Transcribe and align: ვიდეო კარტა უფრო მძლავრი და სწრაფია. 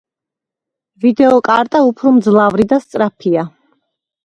ვიდეო 1.05 1.35
კარტა 1.49 1.83
უფრო 1.91 2.15
მძლავრი 2.17 2.69
და 2.75 2.83
სწრაფია. 2.87 3.47